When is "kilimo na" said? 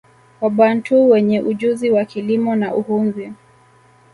2.05-2.75